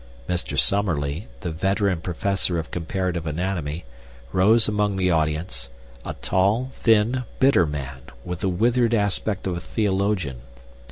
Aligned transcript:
Mr. 0.27 0.57
Summerlee, 0.57 1.27
the 1.41 1.51
veteran 1.51 2.01
Professor 2.01 2.57
of 2.57 2.71
Comparative 2.71 3.27
Anatomy, 3.27 3.85
rose 4.31 4.67
among 4.67 4.95
the 4.95 5.11
audience, 5.11 5.69
a 6.03 6.15
tall, 6.23 6.69
thin, 6.73 7.23
bitter 7.39 7.67
man, 7.67 7.99
with 8.25 8.39
the 8.39 8.49
withered 8.49 8.95
aspect 8.95 9.45
of 9.45 9.55
a 9.55 9.59
theologian. 9.61 10.41